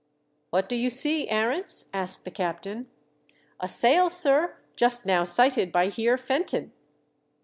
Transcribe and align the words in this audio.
"What 0.49 0.67
do 0.67 0.75
you 0.75 0.89
see, 0.89 1.27
Arents?" 1.29 1.87
asked 1.93 2.23
tne 2.25 2.31
captain." 2.33 2.87
A 3.59 3.67
sail, 3.69 4.09
sir, 4.09 4.57
just 4.75 5.05
now 5.05 5.25
sighted 5.25 5.71
by 5.71 5.89
Heer 5.89 6.17
Fenton." 6.17 6.73